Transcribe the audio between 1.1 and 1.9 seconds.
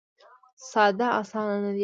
اسانه نه دی.